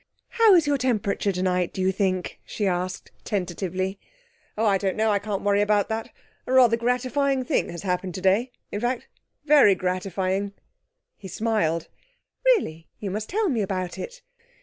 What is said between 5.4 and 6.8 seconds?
worry about that. A rather